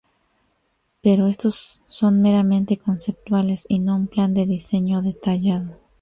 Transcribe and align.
Pero 1.03 1.27
estos 1.27 1.79
son 1.87 2.23
meramente 2.23 2.77
conceptuales 2.79 3.67
y 3.69 3.77
no 3.77 3.95
un 3.95 4.07
plan 4.07 4.33
de 4.33 4.47
diseño 4.47 5.03
detallado. 5.03 5.77